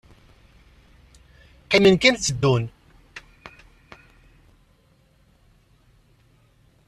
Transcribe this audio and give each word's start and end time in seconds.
Qqimen 1.63 1.95
kan 2.01 2.15
tteddun. 2.17 2.63